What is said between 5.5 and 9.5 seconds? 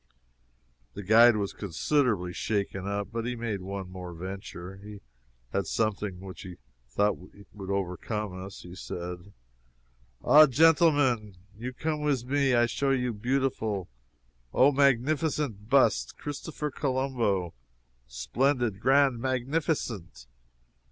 had something which he thought would overcome us. He said: